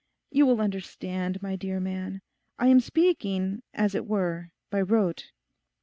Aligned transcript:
You 0.31 0.47
will 0.47 0.59
understand, 0.61 1.43
my 1.43 1.55
dear 1.55 1.79
man, 1.79 2.23
I 2.57 2.69
am 2.69 2.79
speaking, 2.79 3.61
as 3.71 3.93
it 3.93 4.07
were, 4.07 4.49
by 4.71 4.81
rote. 4.81 5.31